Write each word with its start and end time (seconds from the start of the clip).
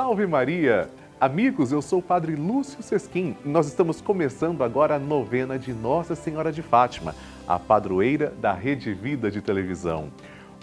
Salve 0.00 0.26
Maria! 0.26 0.88
Amigos, 1.20 1.72
eu 1.72 1.82
sou 1.82 1.98
o 1.98 2.02
Padre 2.02 2.34
Lúcio 2.34 2.82
Sesquim 2.82 3.36
e 3.44 3.48
nós 3.50 3.66
estamos 3.66 4.00
começando 4.00 4.64
agora 4.64 4.94
a 4.94 4.98
novena 4.98 5.58
de 5.58 5.74
Nossa 5.74 6.14
Senhora 6.14 6.50
de 6.50 6.62
Fátima, 6.62 7.14
a 7.46 7.58
padroeira 7.58 8.32
da 8.40 8.50
Rede 8.50 8.94
Vida 8.94 9.30
de 9.30 9.42
televisão. 9.42 10.10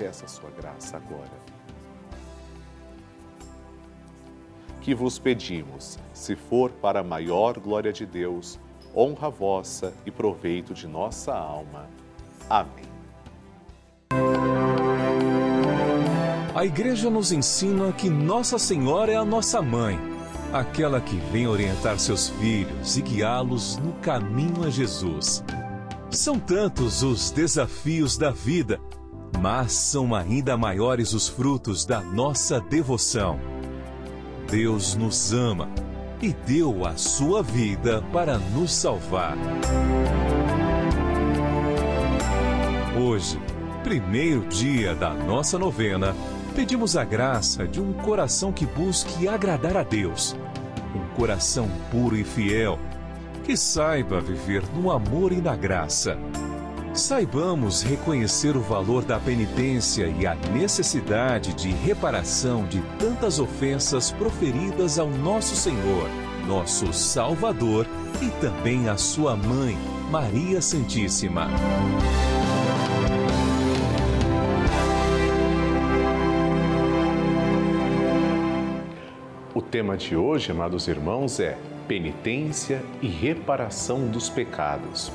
peça 0.00 0.24
a 0.24 0.28
sua 0.28 0.48
graça 0.50 0.96
agora. 0.96 1.30
Que 4.80 4.94
vos 4.94 5.18
pedimos, 5.18 5.98
se 6.14 6.34
for 6.34 6.70
para 6.70 7.00
a 7.00 7.04
maior 7.04 7.60
glória 7.60 7.92
de 7.92 8.06
Deus, 8.06 8.58
honra 8.96 9.28
vossa 9.28 9.92
e 10.06 10.10
proveito 10.10 10.72
de 10.72 10.88
nossa 10.88 11.34
alma. 11.34 11.86
Amém. 12.48 12.88
A 16.54 16.64
Igreja 16.64 17.10
nos 17.10 17.30
ensina 17.30 17.92
que 17.92 18.08
Nossa 18.08 18.58
Senhora 18.58 19.12
é 19.12 19.16
a 19.16 19.24
nossa 19.24 19.60
mãe, 19.60 19.98
aquela 20.52 21.00
que 21.00 21.16
vem 21.30 21.46
orientar 21.46 21.98
seus 21.98 22.30
filhos 22.30 22.96
e 22.96 23.02
guiá-los 23.02 23.76
no 23.76 23.92
caminho 24.00 24.64
a 24.64 24.70
Jesus. 24.70 25.44
São 26.10 26.40
tantos 26.40 27.02
os 27.02 27.30
desafios 27.30 28.18
da 28.18 28.30
vida, 28.30 28.80
mas 29.40 29.72
são 29.72 30.14
ainda 30.14 30.54
maiores 30.54 31.14
os 31.14 31.26
frutos 31.26 31.86
da 31.86 32.02
nossa 32.02 32.60
devoção. 32.60 33.40
Deus 34.50 34.94
nos 34.94 35.32
ama 35.32 35.70
e 36.20 36.32
deu 36.32 36.84
a 36.84 36.96
sua 36.96 37.42
vida 37.42 38.02
para 38.12 38.36
nos 38.36 38.70
salvar. 38.70 39.38
Hoje, 43.02 43.40
primeiro 43.82 44.46
dia 44.46 44.94
da 44.94 45.14
nossa 45.14 45.58
novena, 45.58 46.14
pedimos 46.54 46.94
a 46.94 47.04
graça 47.04 47.66
de 47.66 47.80
um 47.80 47.94
coração 47.94 48.52
que 48.52 48.66
busque 48.66 49.26
agradar 49.26 49.74
a 49.74 49.82
Deus. 49.82 50.36
Um 50.94 51.16
coração 51.16 51.66
puro 51.90 52.14
e 52.14 52.24
fiel, 52.24 52.78
que 53.44 53.56
saiba 53.56 54.20
viver 54.20 54.62
no 54.74 54.90
amor 54.90 55.32
e 55.32 55.40
na 55.40 55.56
graça. 55.56 56.18
Saibamos 56.92 57.82
reconhecer 57.82 58.56
o 58.56 58.60
valor 58.60 59.04
da 59.04 59.18
penitência 59.20 60.08
e 60.08 60.26
a 60.26 60.34
necessidade 60.34 61.54
de 61.54 61.70
reparação 61.70 62.64
de 62.64 62.82
tantas 62.98 63.38
ofensas 63.38 64.10
proferidas 64.10 64.98
ao 64.98 65.08
nosso 65.08 65.54
Senhor, 65.54 66.08
nosso 66.48 66.92
Salvador 66.92 67.86
e 68.20 68.28
também 68.40 68.88
à 68.88 68.96
sua 68.96 69.36
mãe, 69.36 69.78
Maria 70.10 70.60
Santíssima. 70.60 71.46
O 79.54 79.62
tema 79.62 79.96
de 79.96 80.16
hoje, 80.16 80.50
amados 80.50 80.88
irmãos, 80.88 81.38
é 81.38 81.56
penitência 81.86 82.82
e 83.00 83.06
reparação 83.06 84.08
dos 84.08 84.28
pecados. 84.28 85.12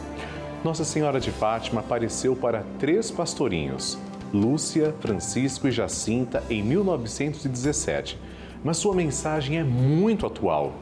Nossa 0.66 0.84
Senhora 0.84 1.20
de 1.20 1.30
Fátima 1.30 1.82
apareceu 1.82 2.36
para 2.36 2.64
três 2.80 3.12
pastorinhos, 3.12 4.00
Lúcia, 4.34 4.96
Francisco 5.00 5.68
e 5.68 5.72
Jacinta, 5.72 6.44
em 6.50 6.64
1917. 6.64 8.18
Mas 8.64 8.78
sua 8.78 8.96
mensagem 8.96 9.60
é 9.60 9.64
muito 9.64 10.26
atual. 10.26 10.74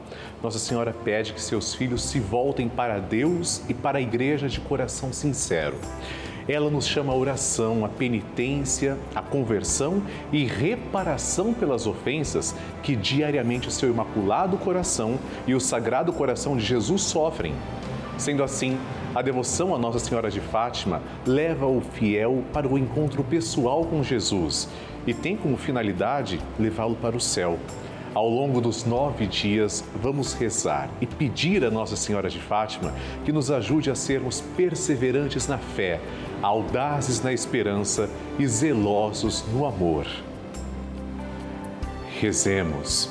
Nossa 0.42 0.58
Senhora 0.58 0.94
pede 1.04 1.34
que 1.34 1.40
seus 1.42 1.74
filhos 1.74 2.02
se 2.02 2.18
voltem 2.18 2.66
para 2.66 2.98
Deus 2.98 3.60
e 3.68 3.74
para 3.74 3.98
a 3.98 4.00
igreja 4.00 4.48
de 4.48 4.58
coração 4.58 5.12
sincero. 5.12 5.76
Ela 6.48 6.70
nos 6.70 6.86
chama 6.86 7.12
a 7.12 7.16
oração, 7.16 7.84
a 7.84 7.88
penitência, 7.90 8.96
a 9.14 9.20
conversão 9.20 10.02
e 10.32 10.46
reparação 10.46 11.52
pelas 11.52 11.86
ofensas 11.86 12.54
que 12.82 12.96
diariamente 12.96 13.68
o 13.68 13.70
seu 13.70 13.90
imaculado 13.90 14.56
coração 14.56 15.18
e 15.46 15.54
o 15.54 15.60
sagrado 15.60 16.10
coração 16.10 16.56
de 16.56 16.64
Jesus 16.64 17.02
sofrem. 17.02 17.54
Sendo 18.16 18.42
assim, 18.42 18.78
a 19.14 19.22
devoção 19.22 19.72
a 19.72 19.78
Nossa 19.78 20.00
Senhora 20.00 20.28
de 20.28 20.40
Fátima 20.40 21.00
leva 21.24 21.66
o 21.66 21.80
fiel 21.80 22.42
para 22.52 22.66
o 22.66 22.76
encontro 22.76 23.22
pessoal 23.22 23.84
com 23.84 24.02
Jesus 24.02 24.68
e 25.06 25.14
tem 25.14 25.36
como 25.36 25.56
finalidade 25.56 26.40
levá-lo 26.58 26.96
para 26.96 27.16
o 27.16 27.20
céu. 27.20 27.58
Ao 28.12 28.28
longo 28.28 28.60
dos 28.60 28.84
nove 28.84 29.26
dias, 29.26 29.84
vamos 30.02 30.34
rezar 30.34 30.88
e 31.00 31.06
pedir 31.06 31.64
a 31.64 31.70
Nossa 31.70 31.94
Senhora 31.94 32.28
de 32.28 32.40
Fátima 32.40 32.92
que 33.24 33.32
nos 33.32 33.50
ajude 33.50 33.90
a 33.90 33.94
sermos 33.94 34.40
perseverantes 34.56 35.46
na 35.46 35.58
fé, 35.58 36.00
audazes 36.42 37.22
na 37.22 37.32
esperança 37.32 38.10
e 38.38 38.46
zelosos 38.46 39.44
no 39.52 39.64
amor. 39.64 40.06
Rezemos. 42.20 43.10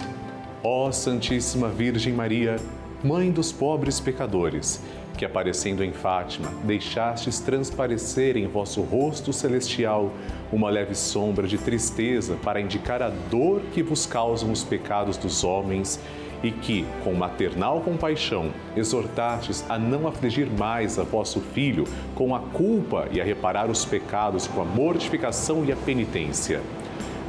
Ó 0.64 0.92
Santíssima 0.92 1.68
Virgem 1.70 2.14
Maria, 2.14 2.58
Mãe 3.04 3.30
dos 3.30 3.52
pobres 3.52 4.00
pecadores, 4.00 4.82
que 5.18 5.26
aparecendo 5.26 5.84
em 5.84 5.92
Fátima, 5.92 6.50
deixastes 6.64 7.40
transparecer 7.40 8.38
em 8.38 8.48
vosso 8.48 8.82
rosto 8.82 9.32
celestial 9.32 10.12
uma 10.52 10.70
leve 10.70 10.96
sombra 10.96 11.48
de 11.48 11.58
tristeza 11.58 12.38
para 12.44 12.62
indicar 12.62 13.02
a 13.02 13.10
dor 13.10 13.62
que 13.74 13.84
vos 13.84 14.06
causam 14.06 14.52
os 14.52 14.64
pecados 14.64 15.18
dos 15.18 15.44
homens 15.44 16.00
e 16.44 16.52
que, 16.52 16.86
com 17.04 17.14
maternal 17.14 17.80
compaixão, 17.82 18.52
exortastes 18.76 19.64
a 19.70 19.80
não 19.80 20.08
afligir 20.08 20.50
mais 20.50 21.00
a 21.00 21.04
vosso 21.04 21.40
filho 21.40 21.86
com 22.14 22.36
a 22.36 22.40
culpa 22.40 23.08
e 23.12 23.22
a 23.22 23.24
reparar 23.24 23.72
os 23.72 23.86
pecados 23.86 24.46
com 24.46 24.62
a 24.62 24.66
mortificação 24.66 25.64
e 25.64 25.72
a 25.72 25.76
penitência. 25.76 26.62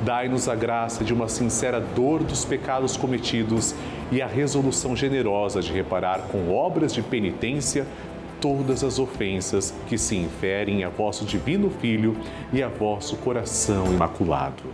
Dai-nos 0.05 0.51
a 0.51 0.55
graça 0.55 1.03
de 1.03 1.15
uma 1.15 1.29
sincera 1.29 1.81
dor 1.81 2.23
dos 2.23 2.45
pecados 2.45 2.95
cometidos 2.95 3.75
e 4.13 4.21
a 4.21 4.27
resolução 4.27 4.95
generosa 4.95 5.63
de 5.63 5.73
reparar 5.73 6.19
com 6.31 6.55
obras 6.55 6.93
de 6.93 7.01
penitência 7.01 7.87
todas 8.39 8.85
as 8.85 8.99
ofensas 8.99 9.73
que 9.89 9.97
se 9.97 10.15
inferem 10.15 10.85
a 10.85 10.91
vosso 10.91 11.25
divino 11.25 11.71
Filho 11.71 12.19
e 12.53 12.63
a 12.63 12.69
vosso 12.69 13.17
coração 13.17 13.87
imaculado. 13.87 14.65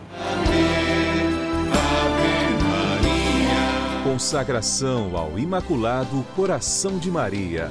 Consagração 4.02 5.16
ao 5.16 5.38
Imaculado 5.38 6.26
Coração 6.34 6.98
de 6.98 7.08
Maria. 7.08 7.70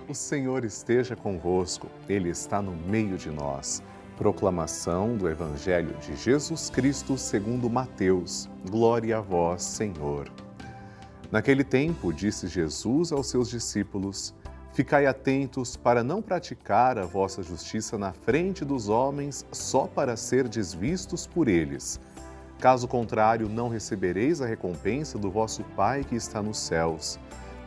O 0.08 0.12
Senhor 0.12 0.64
esteja 0.64 1.14
convosco, 1.14 1.86
Ele 2.08 2.28
está 2.30 2.60
no 2.60 2.72
meio 2.72 3.16
de 3.16 3.30
nós. 3.30 3.80
Proclamação 4.16 5.16
do 5.16 5.28
Evangelho 5.28 5.96
de 5.98 6.16
Jesus 6.16 6.68
Cristo 6.68 7.16
segundo 7.16 7.70
Mateus. 7.70 8.50
Glória 8.68 9.18
a 9.18 9.20
vós, 9.20 9.62
Senhor. 9.62 10.28
Naquele 11.30 11.62
tempo, 11.62 12.12
disse 12.12 12.48
Jesus 12.48 13.12
aos 13.12 13.28
seus 13.30 13.48
discípulos: 13.48 14.34
Ficai 14.72 15.06
atentos 15.06 15.76
para 15.76 16.02
não 16.02 16.20
praticar 16.20 16.98
a 16.98 17.04
vossa 17.04 17.40
justiça 17.40 17.96
na 17.96 18.12
frente 18.12 18.64
dos 18.64 18.88
homens 18.88 19.46
só 19.52 19.86
para 19.86 20.16
ser 20.16 20.48
desvistos 20.48 21.24
por 21.24 21.46
eles. 21.46 22.00
Caso 22.58 22.88
contrário, 22.88 23.48
não 23.48 23.68
recebereis 23.68 24.40
a 24.40 24.46
recompensa 24.46 25.16
do 25.16 25.30
vosso 25.30 25.62
Pai 25.76 26.02
que 26.02 26.16
está 26.16 26.42
nos 26.42 26.58
céus. 26.58 27.18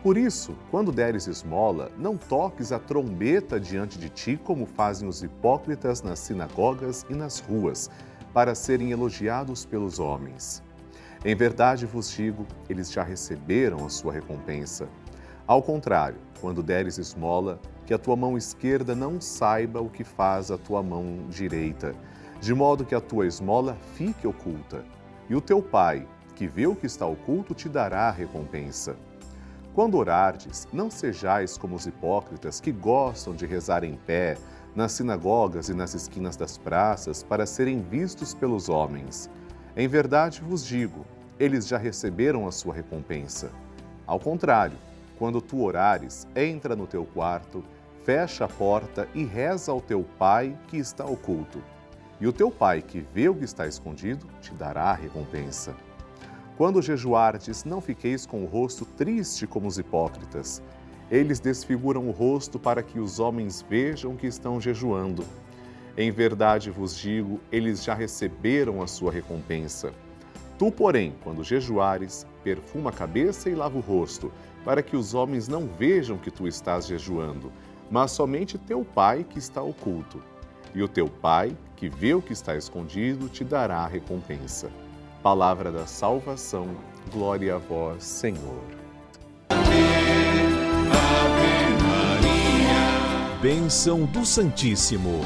Por 0.03 0.17
isso, 0.17 0.53
quando 0.69 0.91
deres 0.91 1.27
esmola, 1.27 1.89
não 1.97 2.17
toques 2.17 2.71
a 2.73 2.79
trombeta 2.79 3.57
diante 3.57 3.97
de 3.97 4.09
ti, 4.09 4.39
como 4.43 4.65
fazem 4.65 5.07
os 5.07 5.23
hipócritas 5.23 6.01
nas 6.01 6.19
sinagogas 6.19 7.05
e 7.09 7.13
nas 7.13 7.39
ruas, 7.39 7.89
para 8.33 8.53
serem 8.53 8.91
elogiados 8.91 9.63
pelos 9.63 9.97
homens. 9.97 10.61
Em 11.23 11.35
verdade 11.35 11.85
vos 11.85 12.11
digo, 12.11 12.45
eles 12.67 12.91
já 12.91 13.03
receberam 13.03 13.85
a 13.85 13.89
sua 13.89 14.11
recompensa. 14.11 14.89
Ao 15.47 15.61
contrário, 15.61 16.17
quando 16.41 16.63
deres 16.63 16.97
esmola, 16.97 17.59
que 17.85 17.93
a 17.93 17.97
tua 17.97 18.15
mão 18.15 18.37
esquerda 18.37 18.95
não 18.95 19.21
saiba 19.21 19.79
o 19.79 19.89
que 19.89 20.03
faz 20.03 20.49
a 20.49 20.57
tua 20.57 20.81
mão 20.81 21.27
direita, 21.29 21.93
de 22.41 22.55
modo 22.55 22.83
que 22.83 22.95
a 22.95 22.99
tua 22.99 23.27
esmola 23.27 23.77
fique 23.93 24.25
oculta. 24.25 24.83
E 25.29 25.35
o 25.35 25.39
teu 25.39 25.61
pai, 25.61 26.07
que 26.35 26.47
vê 26.47 26.65
o 26.65 26.75
que 26.75 26.87
está 26.87 27.05
oculto, 27.05 27.53
te 27.53 27.69
dará 27.69 28.07
a 28.07 28.11
recompensa. 28.11 28.95
Quando 29.75 29.95
orardes, 29.95 30.67
não 30.73 30.89
sejais 30.89 31.55
como 31.55 31.75
os 31.75 31.85
hipócritas 31.85 32.59
que 32.59 32.71
gostam 32.71 33.35
de 33.35 33.45
rezar 33.45 33.83
em 33.83 33.95
pé, 33.95 34.37
nas 34.75 34.93
sinagogas 34.93 35.69
e 35.69 35.73
nas 35.75 35.93
esquinas 35.93 36.35
das 36.35 36.57
praças, 36.57 37.21
para 37.21 37.45
serem 37.45 37.79
vistos 37.79 38.33
pelos 38.33 38.69
homens. 38.69 39.29
Em 39.77 39.87
verdade 39.87 40.41
vos 40.41 40.65
digo, 40.65 41.05
eles 41.39 41.67
já 41.67 41.77
receberam 41.77 42.47
a 42.47 42.51
sua 42.51 42.73
recompensa. 42.73 43.51
Ao 44.07 44.19
contrário, 44.19 44.77
quando 45.17 45.41
tu 45.41 45.63
orares, 45.63 46.27
entra 46.35 46.75
no 46.75 46.87
teu 46.87 47.05
quarto, 47.05 47.63
fecha 48.03 48.45
a 48.45 48.47
porta 48.47 49.07
e 49.13 49.23
reza 49.23 49.71
ao 49.71 49.79
teu 49.79 50.03
pai 50.17 50.57
que 50.67 50.77
está 50.77 51.05
oculto. 51.05 51.61
E 52.21 52.27
o 52.27 52.31
teu 52.31 52.51
pai 52.51 52.83
que 52.83 52.99
vê 52.99 53.27
o 53.27 53.33
que 53.33 53.43
está 53.43 53.65
escondido 53.65 54.27
te 54.39 54.53
dará 54.53 54.91
a 54.91 54.93
recompensa. 54.93 55.75
Quando 56.55 56.79
jejuardes, 56.79 57.63
não 57.63 57.81
fiqueis 57.81 58.27
com 58.27 58.43
o 58.43 58.45
rosto 58.45 58.85
triste 58.85 59.47
como 59.47 59.67
os 59.67 59.79
hipócritas. 59.79 60.61
Eles 61.09 61.39
desfiguram 61.39 62.07
o 62.07 62.11
rosto 62.11 62.59
para 62.59 62.83
que 62.83 62.99
os 62.99 63.19
homens 63.19 63.65
vejam 63.67 64.15
que 64.15 64.27
estão 64.27 64.61
jejuando. 64.61 65.25
Em 65.97 66.11
verdade 66.11 66.69
vos 66.69 66.95
digo, 66.95 67.39
eles 67.51 67.83
já 67.83 67.95
receberam 67.95 68.83
a 68.83 68.87
sua 68.87 69.11
recompensa. 69.11 69.91
Tu, 70.59 70.71
porém, 70.71 71.15
quando 71.23 71.43
jejuares, 71.43 72.27
perfuma 72.43 72.91
a 72.91 72.93
cabeça 72.93 73.49
e 73.49 73.55
lava 73.55 73.79
o 73.79 73.81
rosto, 73.81 74.31
para 74.63 74.83
que 74.83 74.95
os 74.95 75.15
homens 75.15 75.47
não 75.47 75.65
vejam 75.65 76.19
que 76.19 76.29
tu 76.29 76.47
estás 76.47 76.85
jejuando, 76.85 77.51
mas 77.89 78.11
somente 78.11 78.59
teu 78.59 78.85
pai 78.85 79.25
que 79.27 79.39
está 79.39 79.59
oculto. 79.63 80.21
E 80.73 80.81
o 80.81 80.87
teu 80.87 81.07
pai, 81.07 81.55
que 81.75 81.89
vê 81.89 82.13
o 82.13 82.21
que 82.21 82.33
está 82.33 82.55
escondido, 82.55 83.27
te 83.27 83.43
dará 83.43 83.79
a 83.79 83.87
recompensa. 83.87 84.69
Palavra 85.21 85.71
da 85.71 85.85
salvação, 85.85 86.69
glória 87.11 87.55
a 87.55 87.57
vós, 87.57 88.03
Senhor. 88.03 88.63
Ave, 89.49 89.81
Ave 90.91 91.83
Maria. 91.83 93.39
Bênção 93.41 94.05
do 94.05 94.25
Santíssimo. 94.25 95.25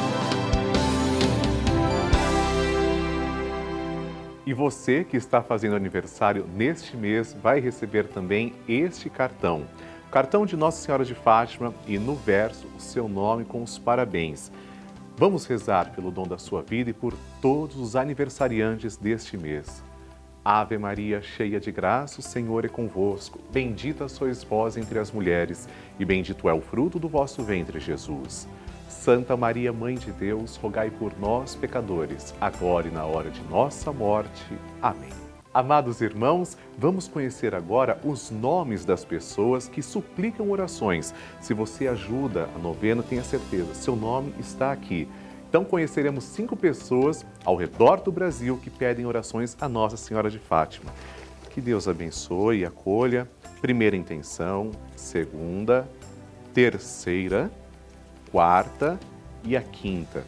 E 4.45 4.53
você 4.53 5.03
que 5.03 5.17
está 5.17 5.41
fazendo 5.41 5.75
aniversário 5.75 6.47
neste 6.55 6.97
mês 6.97 7.35
vai 7.41 7.59
receber 7.59 8.07
também 8.07 8.53
este 8.67 9.09
cartão 9.09 9.65
cartão 10.11 10.45
de 10.45 10.57
Nossa 10.57 10.83
Senhora 10.83 11.05
de 11.05 11.15
Fátima 11.15 11.73
e 11.87 11.97
no 11.97 12.15
verso 12.15 12.67
o 12.77 12.81
seu 12.81 13.07
nome 13.07 13.45
com 13.45 13.63
os 13.63 13.79
parabéns. 13.79 14.51
Vamos 15.15 15.45
rezar 15.45 15.93
pelo 15.93 16.11
dom 16.11 16.27
da 16.27 16.37
sua 16.37 16.61
vida 16.61 16.89
e 16.89 16.93
por 16.93 17.13
todos 17.41 17.77
os 17.77 17.95
aniversariantes 17.95 18.97
deste 18.97 19.37
mês. 19.37 19.81
Ave 20.43 20.77
Maria, 20.77 21.21
cheia 21.21 21.61
de 21.61 21.71
graça, 21.71 22.19
o 22.19 22.23
Senhor 22.23 22.65
é 22.65 22.67
convosco. 22.67 23.39
Bendita 23.53 24.09
sois 24.09 24.43
vós 24.43 24.75
entre 24.75 24.99
as 24.99 25.11
mulheres, 25.11 25.69
e 25.97 26.03
bendito 26.03 26.49
é 26.49 26.53
o 26.53 26.59
fruto 26.59 26.99
do 26.99 27.07
vosso 27.07 27.41
ventre, 27.41 27.79
Jesus. 27.79 28.49
Santa 28.91 29.35
Maria, 29.35 29.73
Mãe 29.73 29.95
de 29.95 30.11
Deus, 30.11 30.57
rogai 30.57 30.91
por 30.91 31.17
nós, 31.17 31.55
pecadores, 31.55 32.35
agora 32.39 32.87
e 32.87 32.91
na 32.91 33.05
hora 33.05 33.31
de 33.31 33.41
nossa 33.43 33.91
morte. 33.91 34.45
Amém. 34.81 35.09
Amados 35.53 36.01
irmãos, 36.01 36.57
vamos 36.77 37.07
conhecer 37.07 37.55
agora 37.55 37.99
os 38.03 38.29
nomes 38.29 38.85
das 38.85 39.03
pessoas 39.03 39.67
que 39.67 39.81
suplicam 39.81 40.51
orações. 40.51 41.13
Se 41.39 41.53
você 41.53 41.87
ajuda 41.87 42.47
a 42.55 42.59
novena, 42.59 43.01
tenha 43.01 43.23
certeza, 43.23 43.73
seu 43.73 43.95
nome 43.95 44.33
está 44.39 44.71
aqui. 44.71 45.07
Então 45.49 45.65
conheceremos 45.65 46.23
cinco 46.25 46.55
pessoas 46.55 47.25
ao 47.43 47.55
redor 47.55 48.01
do 48.01 48.11
Brasil 48.11 48.57
que 48.63 48.69
pedem 48.69 49.05
orações 49.05 49.57
a 49.59 49.67
Nossa 49.67 49.97
Senhora 49.97 50.29
de 50.29 50.39
Fátima. 50.39 50.91
Que 51.49 51.59
Deus 51.59 51.87
abençoe 51.87 52.59
e 52.59 52.65
acolha. 52.65 53.27
Primeira 53.61 53.95
intenção, 53.95 54.71
segunda, 54.95 55.85
terceira, 56.53 57.51
quarta 58.31 58.99
e 59.43 59.57
a 59.57 59.61
quinta. 59.61 60.23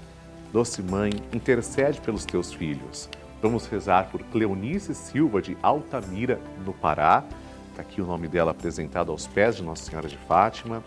Doce 0.52 0.84
Mãe, 0.84 1.12
intercede 1.32 2.02
pelos 2.02 2.26
teus 2.26 2.54
filhos. 2.54 3.10
Vamos 3.42 3.66
rezar 3.66 4.10
por 4.12 4.22
Cleonice 4.26 4.94
Silva 4.94 5.42
de 5.42 5.58
Altamira, 5.64 6.40
no 6.66 6.74
Pará. 6.74 7.24
Está 7.70 7.82
aqui 7.82 8.02
o 8.02 8.06
nome 8.06 8.28
dela 8.28 8.52
apresentado 8.52 9.12
aos 9.12 9.26
pés 9.26 9.56
de 9.56 9.64
Nossa 9.64 9.84
Senhora 9.84 10.08
de 10.08 10.18
Fátima. 10.18 10.84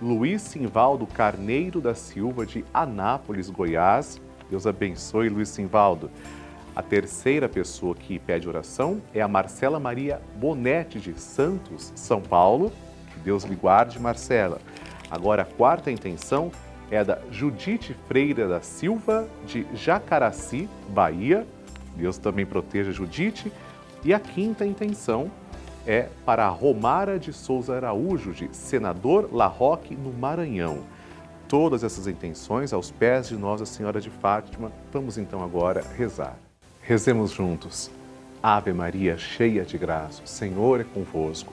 Luiz 0.00 0.42
Simvaldo 0.42 1.06
Carneiro 1.06 1.80
da 1.80 1.94
Silva, 1.94 2.46
de 2.46 2.64
Anápolis, 2.72 3.50
Goiás. 3.50 4.20
Deus 4.48 4.66
abençoe, 4.66 5.28
Luiz 5.28 5.48
Simvaldo. 5.48 6.10
A 6.76 6.82
terceira 6.82 7.48
pessoa 7.48 7.94
que 7.94 8.20
pede 8.20 8.48
oração 8.48 9.02
é 9.12 9.20
a 9.20 9.26
Marcela 9.26 9.80
Maria 9.80 10.20
Bonetti, 10.36 11.00
de 11.00 11.20
Santos, 11.20 11.92
São 11.96 12.20
Paulo. 12.20 12.70
Que 13.12 13.18
Deus 13.18 13.42
lhe 13.42 13.56
guarde, 13.56 13.98
Marcela. 13.98 14.60
Agora, 15.10 15.42
a 15.42 15.46
quarta 15.46 15.90
intenção 15.90 16.50
é 16.90 17.02
da 17.04 17.18
Judite 17.30 17.94
Freira 18.06 18.48
da 18.48 18.60
Silva, 18.60 19.28
de 19.46 19.66
Jacaraci, 19.74 20.68
Bahia. 20.88 21.46
Deus 21.96 22.18
também 22.18 22.46
proteja 22.46 22.92
Judite. 22.92 23.52
E 24.04 24.14
a 24.14 24.20
quinta 24.20 24.64
intenção 24.64 25.30
é 25.86 26.08
para 26.24 26.46
a 26.46 26.48
Romara 26.48 27.18
de 27.18 27.32
Souza 27.32 27.74
Araújo, 27.74 28.32
de 28.32 28.48
Senador 28.54 29.28
La 29.32 29.46
Roque, 29.46 29.94
no 29.96 30.12
Maranhão. 30.12 30.80
Todas 31.48 31.82
essas 31.82 32.06
intenções 32.06 32.72
aos 32.72 32.90
pés 32.90 33.28
de 33.28 33.36
Nossa 33.36 33.64
Senhora 33.64 34.00
de 34.00 34.10
Fátima, 34.10 34.70
vamos 34.92 35.16
então 35.16 35.42
agora 35.42 35.82
rezar. 35.96 36.36
Rezemos 36.82 37.30
juntos. 37.30 37.90
Ave 38.42 38.72
Maria, 38.72 39.18
cheia 39.18 39.64
de 39.64 39.76
graça, 39.76 40.22
o 40.22 40.28
Senhor 40.28 40.80
é 40.80 40.84
convosco. 40.84 41.52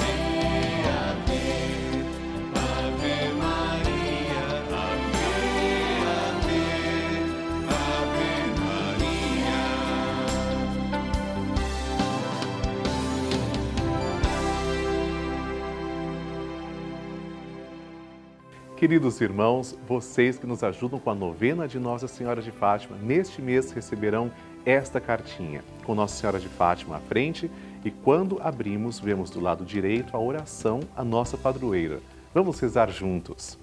Queridos 18.81 19.21
irmãos, 19.21 19.77
vocês 19.87 20.39
que 20.39 20.47
nos 20.47 20.63
ajudam 20.63 20.99
com 20.99 21.11
a 21.11 21.13
novena 21.13 21.67
de 21.67 21.77
Nossa 21.77 22.07
Senhora 22.07 22.41
de 22.41 22.49
Fátima, 22.49 22.97
neste 22.97 23.39
mês 23.39 23.71
receberão 23.71 24.31
esta 24.65 24.99
cartinha 24.99 25.63
com 25.85 25.93
Nossa 25.93 26.15
Senhora 26.15 26.39
de 26.39 26.47
Fátima 26.47 26.97
à 26.97 26.99
frente 26.99 27.51
e 27.85 27.91
quando 27.91 28.41
abrimos, 28.41 28.99
vemos 28.99 29.29
do 29.29 29.39
lado 29.39 29.63
direito 29.63 30.17
a 30.17 30.19
oração 30.19 30.79
à 30.95 31.03
nossa 31.03 31.37
padroeira. 31.37 31.99
Vamos 32.33 32.59
rezar 32.59 32.89
juntos. 32.89 33.55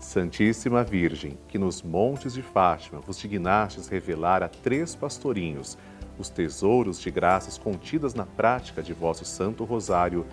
Santíssima 0.00 0.82
Virgem, 0.82 1.38
que 1.46 1.56
nos 1.56 1.80
montes 1.80 2.34
de 2.34 2.42
Fátima 2.42 2.98
vos 2.98 3.16
dignastes 3.16 3.86
revelar 3.86 4.42
a 4.42 4.48
três 4.48 4.92
pastorinhos 4.92 5.78
os 6.18 6.28
tesouros 6.28 7.00
de 7.00 7.12
graças 7.12 7.56
contidas 7.56 8.12
na 8.12 8.26
prática 8.26 8.82
de 8.82 8.92
vosso 8.92 9.24
Santo 9.24 9.62
Rosário, 9.62 10.26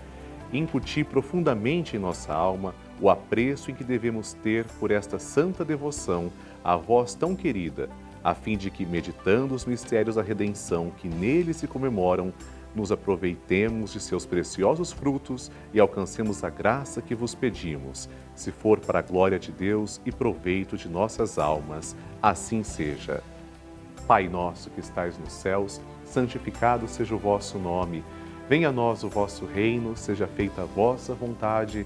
incuti 0.51 1.03
profundamente 1.03 1.95
em 1.95 1.99
nossa 1.99 2.33
alma 2.33 2.73
o 3.01 3.09
apreço 3.09 3.71
em 3.71 3.75
que 3.75 3.83
devemos 3.83 4.33
ter 4.33 4.65
por 4.79 4.91
esta 4.91 5.19
santa 5.19 5.65
devoção 5.65 6.31
a 6.63 6.75
vós 6.75 7.13
tão 7.13 7.35
querida, 7.35 7.89
a 8.23 8.33
fim 8.33 8.57
de 8.57 8.71
que, 8.71 8.85
meditando 8.85 9.53
os 9.53 9.65
mistérios 9.65 10.15
da 10.15 10.21
redenção 10.21 10.91
que 10.97 11.07
nele 11.07 11.53
se 11.53 11.67
comemoram, 11.67 12.33
nos 12.75 12.91
aproveitemos 12.91 13.93
de 13.93 13.99
seus 13.99 14.25
preciosos 14.25 14.91
frutos 14.91 15.51
e 15.73 15.79
alcancemos 15.79 16.43
a 16.43 16.49
graça 16.49 17.01
que 17.01 17.15
vos 17.15 17.33
pedimos, 17.33 18.09
se 18.35 18.51
for 18.51 18.79
para 18.79 18.99
a 18.99 19.01
glória 19.01 19.39
de 19.39 19.51
Deus 19.51 20.01
e 20.05 20.11
proveito 20.11 20.75
de 20.75 20.89
nossas 20.89 21.39
almas. 21.39 21.95
Assim 22.21 22.63
seja. 22.63 23.23
Pai 24.07 24.27
nosso 24.27 24.69
que 24.69 24.81
estais 24.81 25.17
nos 25.17 25.31
céus, 25.31 25.81
santificado 26.03 26.87
seja 26.87 27.15
o 27.15 27.19
vosso 27.19 27.57
nome. 27.57 28.03
Venha 28.49 28.69
a 28.69 28.71
nós 28.71 29.03
o 29.03 29.09
vosso 29.09 29.45
reino, 29.45 29.95
seja 29.95 30.27
feita 30.27 30.63
a 30.63 30.65
vossa 30.65 31.15
vontade 31.15 31.85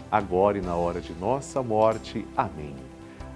agora 0.11 0.57
e 0.57 0.61
na 0.61 0.75
hora 0.75 0.99
de 0.99 1.13
nossa 1.13 1.63
morte. 1.63 2.27
Amém. 2.35 2.75